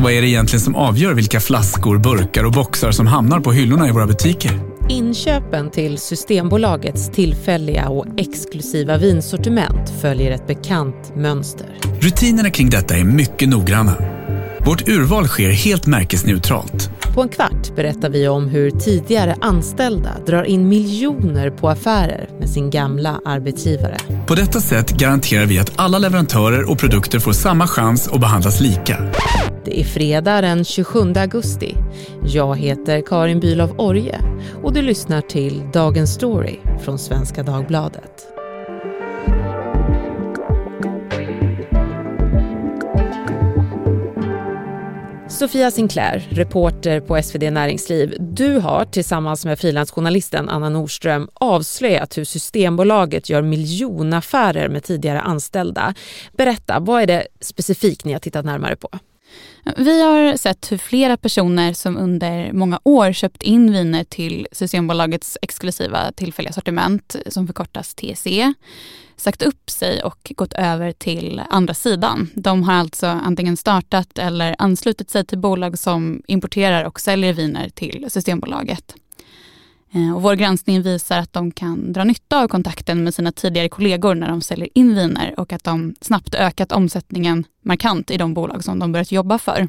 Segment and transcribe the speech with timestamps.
[0.00, 3.52] Och vad är det egentligen som avgör vilka flaskor, burkar och boxar som hamnar på
[3.52, 4.60] hyllorna i våra butiker?
[4.88, 11.66] Inköpen till Systembolagets tillfälliga och exklusiva vinsortiment följer ett bekant mönster.
[12.00, 13.94] Rutinerna kring detta är mycket noggranna.
[14.66, 16.90] Vårt urval sker helt märkesneutralt.
[17.14, 22.50] På en kvart berättar vi om hur tidigare anställda drar in miljoner på affärer med
[22.50, 23.96] sin gamla arbetsgivare.
[24.26, 28.60] På detta sätt garanterar vi att alla leverantörer och produkter får samma chans och behandlas
[28.60, 28.96] lika.
[29.70, 31.74] Det är fredag den 27 augusti.
[32.24, 34.20] Jag heter Karin Bülow Orje
[34.62, 38.26] och du lyssnar till Dagens Story från Svenska Dagbladet.
[45.28, 48.16] Sofia Sinclair, reporter på SvD Näringsliv.
[48.18, 55.94] Du har tillsammans med frilansjournalisten Anna Nordström avslöjat hur Systembolaget gör miljonaffärer med tidigare anställda.
[56.36, 58.88] Berätta, vad är det specifikt ni har tittat närmare på?
[59.76, 65.38] Vi har sett hur flera personer som under många år köpt in viner till Systembolagets
[65.42, 68.54] exklusiva tillfälliga sortiment som förkortas TSE
[69.16, 72.30] sagt upp sig och gått över till andra sidan.
[72.34, 77.68] De har alltså antingen startat eller anslutit sig till bolag som importerar och säljer viner
[77.68, 78.94] till Systembolaget.
[79.92, 83.68] Eh, och vår granskning visar att de kan dra nytta av kontakten med sina tidigare
[83.68, 88.34] kollegor när de säljer in viner och att de snabbt ökat omsättningen markant i de
[88.34, 89.68] bolag som de börjat jobba för.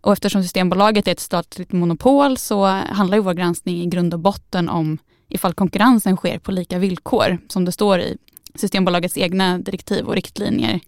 [0.00, 4.20] Och eftersom Systembolaget är ett statligt monopol så handlar ju vår granskning i grund och
[4.20, 8.16] botten om ifall konkurrensen sker på lika villkor som det står i
[8.54, 10.80] Systembolagets egna direktiv och riktlinjer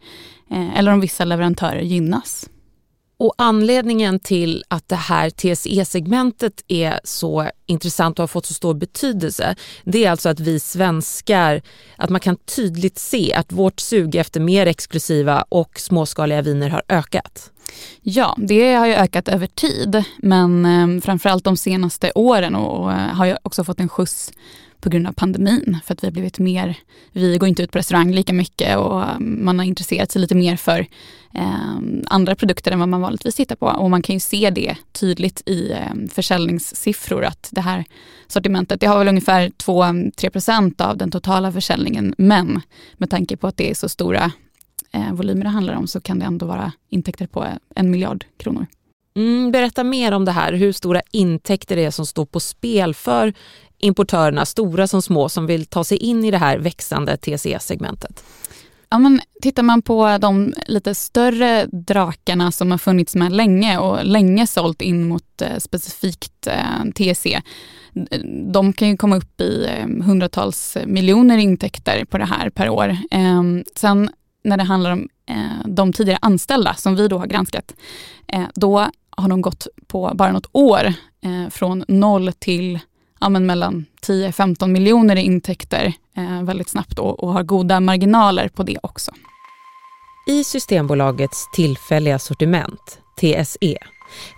[0.50, 2.48] eh, eller om vissa leverantörer gynnas.
[3.18, 8.74] Och anledningen till att det här TSE-segmentet är så intressant och har fått så stor
[8.74, 11.62] betydelse, det är alltså att vi svenskar,
[11.96, 16.82] att man kan tydligt se att vårt sug efter mer exklusiva och småskaliga viner har
[16.88, 17.50] ökat.
[18.02, 22.98] Ja, det har ju ökat över tid, men eh, framförallt de senaste åren och, eh,
[22.98, 24.32] har ju också fått en skjuts
[24.80, 25.78] på grund av pandemin.
[25.84, 26.74] För att vi har blivit mer,
[27.12, 30.56] vi går inte ut på restaurang lika mycket och man har intresserat sig lite mer
[30.56, 30.86] för
[31.34, 33.66] eh, andra produkter än vad man vanligtvis tittar på.
[33.66, 37.84] Och man kan ju se det tydligt i eh, försäljningssiffror att det här
[38.26, 42.14] sortimentet, det har väl ungefär 2-3% av den totala försäljningen.
[42.18, 42.60] Men
[42.94, 44.32] med tanke på att det är så stora
[44.92, 48.66] eh, volymer det handlar om så kan det ändå vara intäkter på en miljard kronor.
[49.16, 52.94] Mm, berätta mer om det här, hur stora intäkter det är som står på spel
[52.94, 53.34] för
[53.78, 58.24] importörerna, stora som små, som vill ta sig in i det här växande TCE-segmentet?
[58.90, 64.04] Ja, men tittar man på de lite större drakarna som har funnits med länge och
[64.04, 67.14] länge sålt in mot eh, specifikt eh, TC.
[67.14, 67.42] TSE.
[68.10, 68.20] Eh,
[68.52, 69.68] de kan ju komma upp i
[70.04, 72.96] hundratals miljoner intäkter på det här per år.
[73.10, 74.10] Ehm, sen
[74.44, 75.08] när det handlar om
[75.64, 77.74] de tidigare anställda som vi då har granskat,
[78.54, 78.78] då
[79.10, 80.92] har de gått på bara något år
[81.50, 82.78] från noll till
[83.20, 88.48] ja, men mellan 10-15 miljoner i intäkter eh, väldigt snabbt och, och har goda marginaler
[88.48, 89.12] på det också.
[90.26, 93.78] I Systembolagets tillfälliga sortiment, TSE,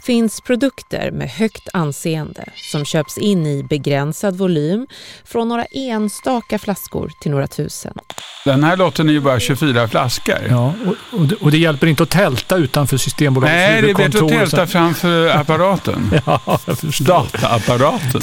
[0.03, 4.87] finns produkter med högt anseende som köps in i begränsad volym
[5.25, 7.95] från några enstaka flaskor till några tusen.
[8.45, 10.39] Den här lotten är ju bara 24 flaskor.
[10.49, 13.95] Ja, och, och, det, och det hjälper inte att tälta utanför Systembolagets Nej, det är
[13.95, 16.11] bättre att tälta framför apparaten.
[16.27, 17.05] ja, jag förstår.
[17.05, 18.21] Dataapparaten.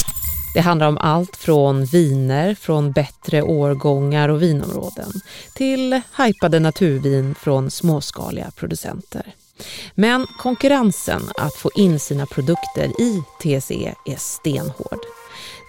[0.58, 5.12] Det handlar om allt från viner från bättre årgångar och vinområden
[5.54, 9.34] till hypade naturvin från småskaliga producenter.
[9.96, 15.00] Men konkurrensen att få in sina produkter i TSE är stenhård.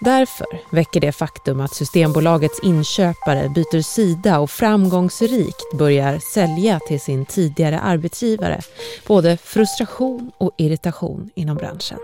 [0.01, 7.25] Därför väcker det faktum att Systembolagets inköpare byter sida och framgångsrikt börjar sälja till sin
[7.25, 8.61] tidigare arbetsgivare
[9.07, 11.99] både frustration och irritation inom branschen.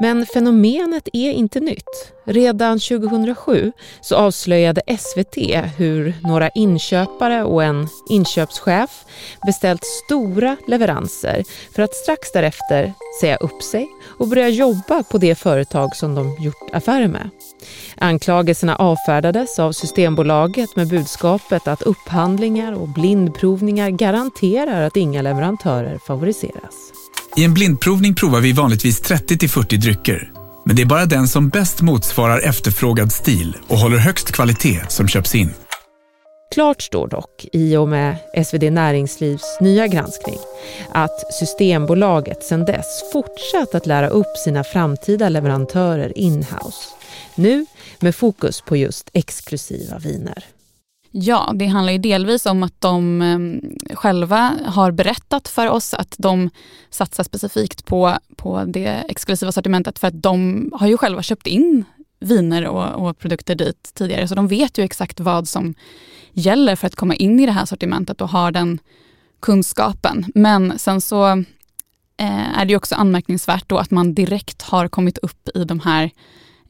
[0.00, 2.12] Men fenomenet är inte nytt.
[2.24, 5.36] Redan 2007 så avslöjade SVT
[5.76, 9.04] hur några inköpare och en inköpschef
[9.46, 11.44] beställt stora leveranser
[11.74, 13.88] för att strax därefter säga upp sig
[14.18, 17.30] och börja jobba på det företag som de gjort affärer med.
[17.96, 26.91] Anklagelserna avfärdades av Systembolaget med budskapet att upphandlingar och blindprovningar garanterar att inga leverantörer favoriseras.
[27.36, 30.32] I en blindprovning provar vi vanligtvis 30-40 drycker.
[30.66, 35.08] Men det är bara den som bäst motsvarar efterfrågad stil och håller högst kvalitet som
[35.08, 35.50] köps in.
[36.54, 40.38] Klart står dock, i och med SvD Näringslivs nya granskning,
[40.92, 46.88] att Systembolaget sedan dess fortsatt att lära upp sina framtida leverantörer inhouse.
[47.34, 47.66] Nu
[48.00, 50.44] med fokus på just exklusiva viner.
[51.14, 53.60] Ja, det handlar ju delvis om att de ehm,
[53.94, 56.50] själva har berättat för oss att de
[56.90, 61.84] satsar specifikt på, på det exklusiva sortimentet för att de har ju själva köpt in
[62.20, 64.28] viner och, och, produkter dit tidigare.
[64.28, 65.74] Så de vet ju exakt vad som
[66.32, 68.78] gäller för att komma in i det här sortimentet och har den
[69.40, 70.24] kunskapen.
[70.34, 71.26] Men sen så
[72.16, 76.10] eh, är det också anmärkningsvärt då att man direkt har kommit upp i de här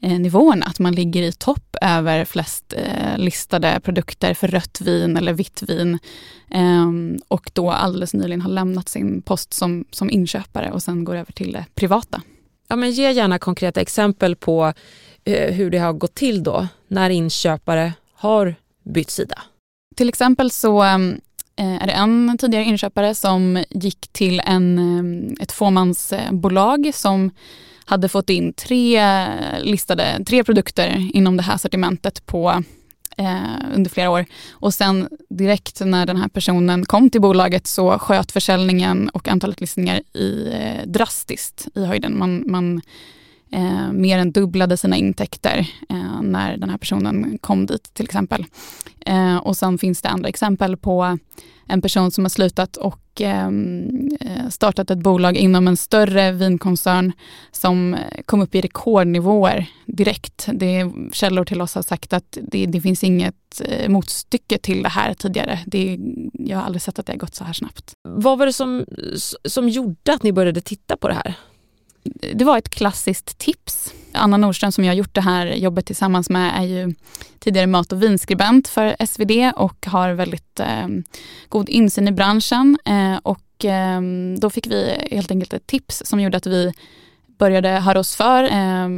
[0.09, 0.65] nivåerna.
[0.65, 5.61] Att man ligger i topp över flest eh, listade produkter för rött vin eller vitt
[5.61, 5.99] vin.
[6.51, 6.91] Eh,
[7.27, 11.31] och då alldeles nyligen har lämnat sin post som, som inköpare och sen går över
[11.31, 12.21] till det privata.
[12.67, 14.73] Ja, men ge gärna konkreta exempel på
[15.23, 19.41] eh, hur det har gått till då när inköpare har bytt sida.
[19.95, 20.97] Till exempel så eh,
[21.55, 27.31] Eh, är det en tidigare inköpare som gick till en, eh, ett fåmansbolag som
[27.85, 32.63] hade fått in tre eh, listade, tre produkter inom det här sortimentet på
[33.17, 34.25] eh, under flera år.
[34.51, 39.61] Och sen direkt när den här personen kom till bolaget så sköt försäljningen och antalet
[39.61, 42.17] listningar i, eh, drastiskt i höjden.
[42.17, 42.81] Man, man
[43.53, 48.45] eh, mer än dubblade sina intäkter eh, när den här personen kom dit till exempel.
[49.05, 51.17] Eh, och sen finns det andra exempel på
[51.67, 57.11] en person som har slutat och ehm, eh, startat ett bolag inom en större vinkoncern
[57.51, 60.49] som kom upp i rekordnivåer direkt.
[60.53, 64.83] Det är källor till oss har sagt att det, det finns inget eh, motstycke till
[64.83, 65.59] det här tidigare.
[65.65, 65.99] Det,
[66.33, 67.93] jag har aldrig sett att det har gått så här snabbt.
[68.09, 68.85] Vad var det som,
[69.45, 71.35] som gjorde att ni började titta på det här?
[72.33, 73.93] Det var ett klassiskt tips.
[74.11, 76.95] Anna Nordström som jag har gjort det här jobbet tillsammans med är ju
[77.39, 80.87] tidigare mat och vinskribent för SvD och har väldigt eh,
[81.49, 82.77] god insyn i branschen.
[82.85, 84.01] Eh, och eh,
[84.37, 86.73] då fick vi helt enkelt ett tips som gjorde att vi
[87.37, 88.89] började höra oss för, eh,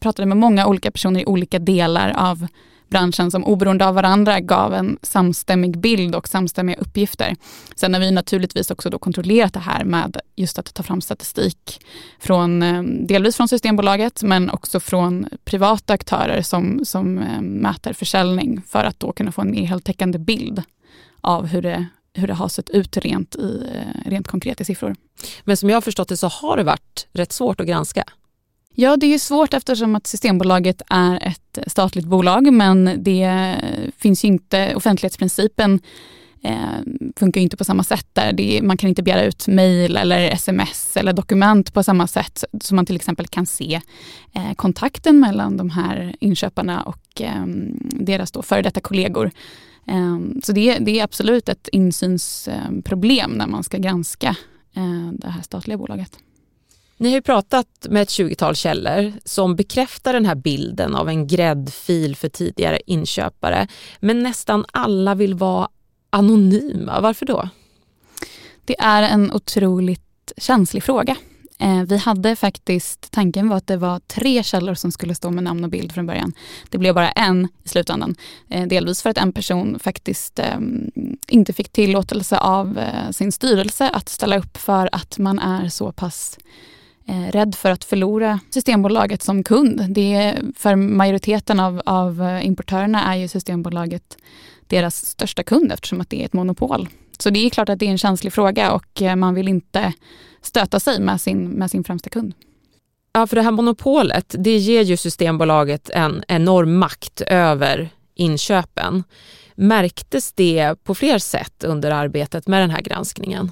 [0.00, 2.46] pratade med många olika personer i olika delar av
[2.88, 7.36] branschen som oberoende av varandra gav en samstämmig bild och samstämmiga uppgifter.
[7.76, 11.86] Sen har vi naturligtvis också då kontrollerat det här med just att ta fram statistik
[12.18, 18.62] från eh, delvis från Systembolaget men också från privata aktörer som, som eh, mäter försäljning
[18.66, 20.62] för att då kunna få en mer heltäckande bild
[21.20, 24.96] av hur det, hur det har sett ut rent, i, eh, rent konkret i siffror.
[25.44, 28.04] Men som jag har förstått det så har det varit rätt svårt att granska.
[28.80, 33.54] Ja, det är svårt eftersom att Systembolaget är ett statligt bolag men det
[33.96, 35.80] finns ju inte, offentlighetsprincipen
[36.42, 36.56] eh,
[37.16, 38.32] funkar inte på samma sätt där.
[38.32, 42.76] Det, man kan inte begära ut mejl eller sms eller dokument på samma sätt som
[42.76, 43.80] man till exempel kan se
[44.34, 47.46] eh, kontakten mellan de här inköparna och eh,
[48.00, 49.30] deras då före detta kollegor.
[49.86, 54.36] Eh, så det, det, är absolut ett insynsproblem eh, när man ska granska
[54.76, 56.18] eh, det här statliga bolaget.
[57.00, 61.26] Ni har ju pratat med ett 20-tal källor som bekräftar den här bilden av en
[61.26, 63.68] gräddfil för tidigare inköpare.
[64.00, 65.68] Men nästan alla vill vara
[66.10, 67.00] anonyma.
[67.00, 67.48] Varför då?
[68.64, 71.16] Det är en otroligt känslig fråga.
[71.58, 75.44] Eh, vi hade faktiskt, tanken var att det var tre källor som skulle stå med
[75.44, 76.32] namn och bild från början.
[76.68, 78.14] Det blev bara en i slutändan.
[78.48, 80.90] Eh, delvis för att en person faktiskt ehm,
[81.28, 85.92] inte fick tillåtelse av eh, sin styrelse att ställa upp för att man är så
[85.92, 86.38] pass
[87.08, 89.86] Eh, rädd för att förlora Systembolaget som kund.
[89.88, 94.16] Det är, för majoriteten av, av eh, importörerna är ju Systembolaget
[94.66, 96.88] deras största kund eftersom att det är ett monopol.
[97.18, 99.92] Så det är klart att det är en känslig fråga och eh, man vill inte
[100.42, 102.34] stöta sig med sin, med sin främsta kund.
[103.12, 109.04] Ja, för det här monopolet, det ger ju Systembolaget en enorm makt över inköpen.
[109.54, 113.50] Märktes det på fler sätt under arbetet med den här granskningen?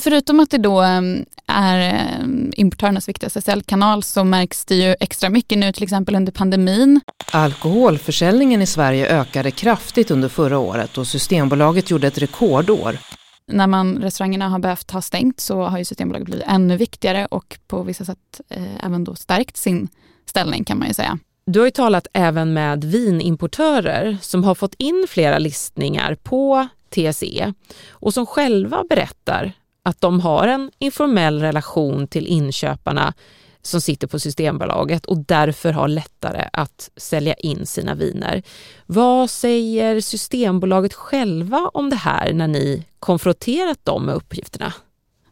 [0.00, 5.30] Förutom att det då ehm, är ehm, importörernas viktigaste säljkanal så märks det ju extra
[5.30, 7.00] mycket nu till exempel under pandemin.
[7.32, 12.98] Alkoholförsäljningen i Sverige ökade kraftigt under förra året och Systembolaget gjorde ett rekordår.
[13.46, 17.58] När man, restaurangerna har behövt ha stängt så har ju Systembolaget blivit ännu viktigare och
[17.66, 19.88] på vissa sätt eh, även då stärkt sin
[20.26, 21.18] ställning kan man ju säga.
[21.46, 27.54] Du har ju talat även med vinimportörer som har fått in flera listningar på TSE
[27.90, 29.52] och som själva berättar
[29.88, 33.14] att de har en informell relation till inköparna
[33.62, 38.42] som sitter på Systembolaget och därför har lättare att sälja in sina viner.
[38.86, 44.72] Vad säger Systembolaget själva om det här när ni konfronterat dem med uppgifterna?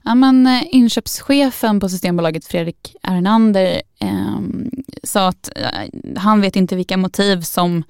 [0.04, 4.38] Ja, men, eh, inköpschefen på Systembolaget, Fredrik Ernander, eh,
[5.02, 7.84] sa att eh, han vet inte vilka motiv som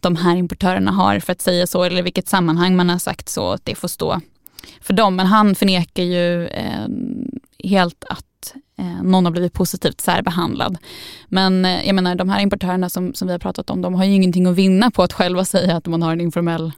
[0.00, 3.52] de här importörerna har för att säga så eller vilket sammanhang man har sagt så.
[3.52, 4.20] Att det får stå
[4.80, 5.16] för dem.
[5.16, 6.86] Men han förnekar ju eh,
[7.64, 10.78] helt att eh, någon har blivit positivt särbehandlad.
[11.26, 14.04] Men eh, jag menar de här importörerna som, som vi har pratat om, de har
[14.04, 16.72] ju ingenting att vinna på att själva säga att man har en informell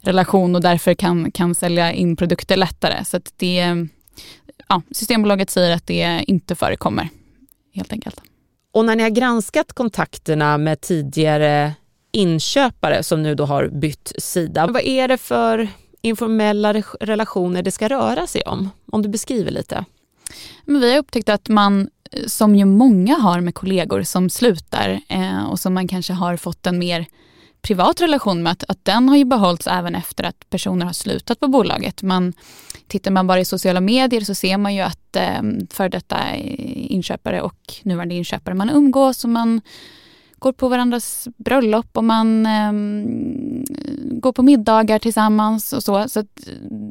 [0.00, 3.04] relation och därför kan, kan sälja in produkter lättare.
[3.04, 3.86] Så att det,
[4.68, 7.08] ja, Systembolaget säger att det inte förekommer
[7.74, 8.20] helt enkelt.
[8.72, 11.74] Och när ni har granskat kontakterna med tidigare
[12.12, 15.68] inköpare som nu då har bytt sida, vad är det för
[16.00, 18.70] informella relationer det ska röra sig om?
[18.92, 19.84] Om du beskriver lite.
[20.64, 25.00] Men vi har upptäckt att man, eh, som ju många har med kollegor som slutar
[25.08, 27.06] eh, och som man kanske har fått en mer
[27.62, 31.40] privat relation med, att, att den har ju behållits även efter att personer har slutat
[31.40, 32.02] på bolaget.
[32.02, 32.32] Man,
[32.86, 36.92] tittar man bara i sociala medier så ser man ju att eh, för detta eh,
[36.92, 39.60] inköpare och nuvarande inköpare, man umgås och man
[40.38, 42.72] går på varandras bröllop och man eh,
[44.20, 46.08] går på middagar tillsammans och så.
[46.08, 46.26] Så eh,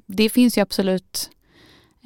[0.06, 1.30] det finns ju absolut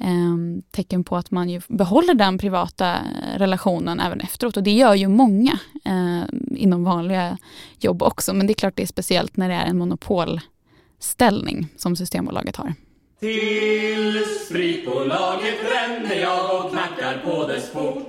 [0.00, 4.56] eh, tecken på att man ju behåller den privata eh, relationen även efteråt.
[4.56, 6.22] Och det gör ju många eh,
[6.56, 7.38] inom vanliga
[7.78, 8.34] jobb också.
[8.34, 12.74] Men det är klart det är speciellt när det är en monopolställning som Systembolaget har.
[13.20, 18.08] Till spritbolaget ränner jag och knackar på dess port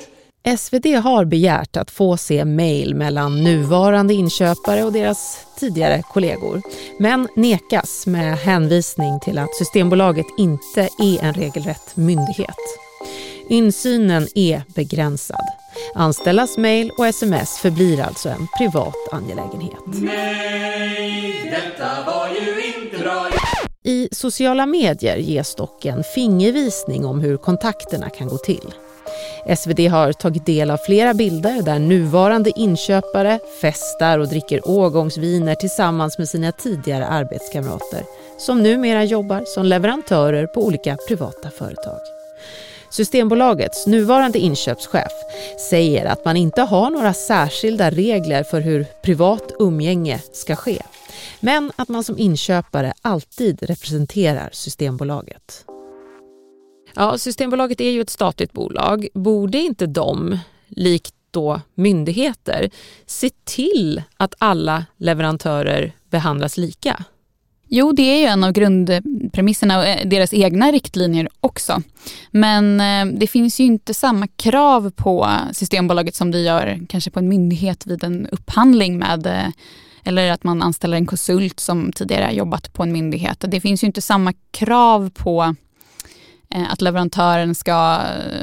[0.58, 6.62] SvD har begärt att få se mejl mellan nuvarande inköpare och deras tidigare kollegor,
[7.00, 12.56] men nekas med hänvisning till att Systembolaget inte är en regelrätt myndighet.
[13.50, 15.46] Insynen är begränsad.
[15.96, 19.80] Anställdas mejl och sms förblir alltså en privat angelägenhet.
[19.86, 23.28] Nej, detta var ju inte bra.
[23.84, 28.74] I sociala medier ges dock en fingervisning om hur kontakterna kan gå till.
[29.58, 36.18] SvD har tagit del av flera bilder där nuvarande inköpare festar och dricker årgångsviner tillsammans
[36.18, 38.04] med sina tidigare arbetskamrater
[38.38, 42.00] som numera jobbar som leverantörer på olika privata företag.
[42.90, 45.12] Systembolagets nuvarande inköpschef
[45.70, 50.82] säger att man inte har några särskilda regler för hur privat umgänge ska ske
[51.40, 55.66] men att man som inköpare alltid representerar Systembolaget.
[56.96, 59.08] Ja, Systembolaget är ju ett statligt bolag.
[59.14, 62.70] Borde inte de, likt då myndigheter,
[63.06, 67.04] se till att alla leverantörer behandlas lika?
[67.74, 71.82] Jo, det är ju en av grundpremisserna och eh, deras egna riktlinjer också.
[72.32, 77.20] Men eh, det finns ju inte samma krav på Systembolaget som det gör kanske på
[77.20, 79.48] en myndighet vid en upphandling med eh,
[80.04, 83.46] eller att man anställer en konsult som tidigare jobbat på en myndighet.
[83.48, 85.56] Det finns ju inte samma krav på
[86.56, 87.74] Eh, att leverantören ska,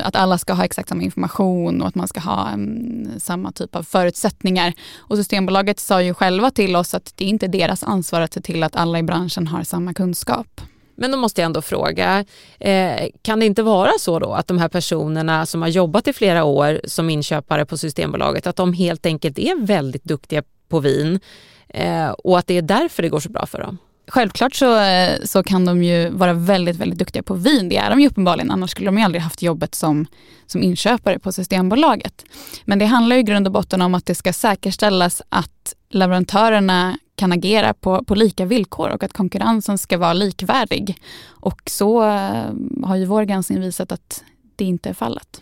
[0.02, 3.76] att alla ska ha exakt samma information och att man ska ha um, samma typ
[3.76, 4.72] av förutsättningar.
[4.96, 8.40] Och Systembolaget sa ju själva till oss att det är inte deras ansvar att se
[8.40, 10.60] till att alla i branschen har samma kunskap.
[10.96, 12.24] Men då måste jag ändå fråga,
[12.60, 16.12] eh, kan det inte vara så då att de här personerna som har jobbat i
[16.12, 21.20] flera år som inköpare på Systembolaget, att de helt enkelt är väldigt duktiga på vin
[21.68, 23.78] eh, och att det är därför det går så bra för dem?
[24.08, 27.68] Självklart så, eh, så kan de ju vara väldigt, väldigt duktiga på vin.
[27.68, 30.06] Det är de ju uppenbarligen, annars skulle de ju aldrig haft jobbet som,
[30.46, 32.24] som inköpare på Systembolaget.
[32.64, 36.98] Men det handlar ju i grund och botten om att det ska säkerställas att leverantörerna
[37.16, 41.02] kan agera på, på lika villkor och att konkurrensen ska vara likvärdig.
[41.26, 42.52] Och så eh,
[42.84, 44.24] har ju vår granskning visat att
[44.56, 45.40] det inte är fallet.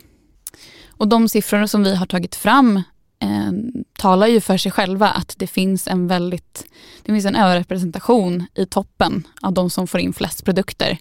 [0.87, 2.81] Och de siffror som vi har tagit fram
[3.19, 3.51] eh,
[3.97, 6.65] talar ju för sig själva att det finns en väldigt,
[7.03, 10.97] det finns en överrepresentation i toppen av de som får in flest produkter.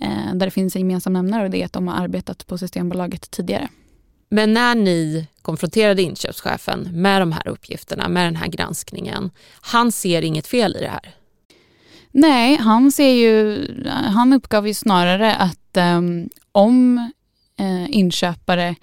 [0.00, 2.58] Eh, där det finns en gemensam nämnare och det är att de har arbetat på
[2.58, 3.68] Systembolaget tidigare.
[4.28, 9.30] Men när ni konfronterade inköpschefen med de här uppgifterna, med den här granskningen,
[9.60, 11.14] han ser inget fel i det här?
[12.10, 16.98] Nej, han ser ju, han uppgav ju snarare att um, om
[17.60, 18.74] uh, inköpare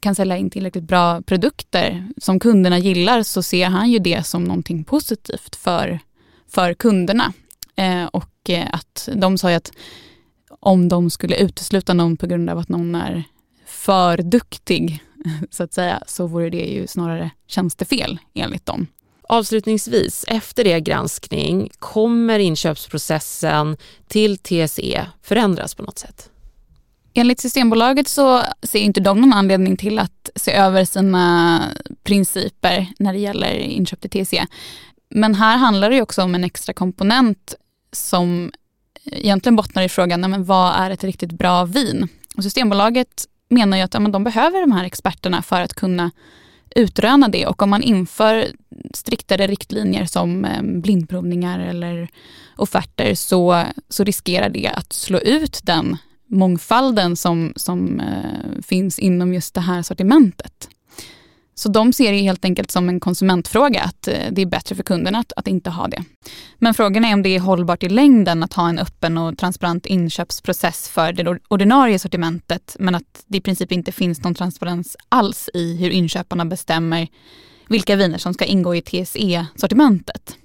[0.00, 4.44] kan sälja in tillräckligt bra produkter som kunderna gillar så ser han ju det som
[4.44, 5.98] någonting positivt för,
[6.48, 7.32] för kunderna.
[7.76, 9.72] Eh, och eh, att de sa ju att
[10.60, 13.24] om de skulle utesluta någon på grund av att någon är
[13.66, 15.02] för duktig
[15.50, 18.86] så att säga så vore det ju snarare tjänstefel enligt dem.
[19.22, 23.76] Avslutningsvis, efter er granskning, kommer inköpsprocessen
[24.08, 26.29] till TSE förändras på något sätt?
[27.14, 31.62] Enligt Systembolaget så ser inte de någon anledning till att se över sina
[32.02, 34.46] principer när det gäller inköp till TC.
[35.08, 37.54] Men här handlar det också om en extra komponent
[37.92, 38.52] som
[39.04, 42.08] egentligen bottnar i frågan, men vad är ett riktigt bra vin?
[42.36, 46.10] Och Systembolaget menar ju att ja, men de behöver de här experterna för att kunna
[46.76, 48.48] utröna det och om man inför
[48.94, 52.08] striktare riktlinjer som eh, blindprovningar eller
[52.56, 55.96] offerter så, så riskerar det att slå ut den
[56.30, 60.68] mångfalden som, som eh, finns inom just det här sortimentet.
[61.54, 64.82] Så de ser det helt enkelt som en konsumentfråga, att eh, det är bättre för
[64.82, 66.04] kunderna att, att inte ha det.
[66.58, 69.86] Men frågan är om det är hållbart i längden att ha en öppen och transparent
[69.86, 75.50] inköpsprocess för det ordinarie sortimentet, men att det i princip inte finns någon transparens alls
[75.54, 77.08] i hur inköparna bestämmer
[77.68, 80.36] vilka viner som ska ingå i TSE-sortimentet.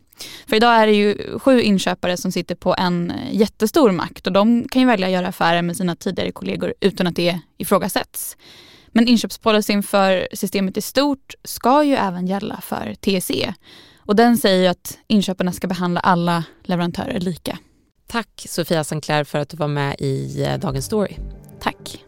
[0.47, 4.67] För idag är det ju sju inköpare som sitter på en jättestor makt och de
[4.67, 8.37] kan ju välja att göra affärer med sina tidigare kollegor utan att det ifrågasätts.
[8.87, 13.53] Men inköpspolicyn för systemet i stort ska ju även gälla för TSE.
[13.97, 17.57] Och den säger att inköparna ska behandla alla leverantörer lika.
[18.07, 21.15] Tack Sofia Sancler för att du var med i eh, Dagens Story.
[21.59, 22.04] Tack.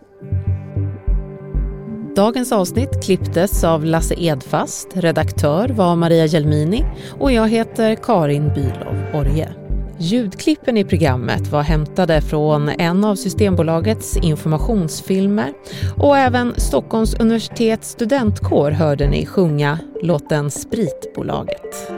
[2.18, 6.86] Dagens avsnitt klipptes av Lasse Edfast, redaktör var Maria Gelmini
[7.20, 9.54] och jag heter Karin Bylov Orje.
[9.98, 15.54] Ljudklippen i programmet var hämtade från en av Systembolagets informationsfilmer
[15.98, 21.92] och även Stockholms universitets studentkår hörde ni sjunga låten Spritbolaget.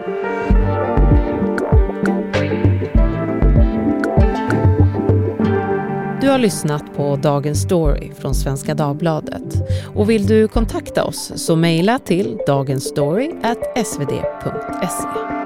[6.29, 9.55] Du har lyssnat på Dagens Story från Svenska Dagbladet.
[9.95, 15.38] Och vill du kontakta oss så mejla till dagensstory.svd.se.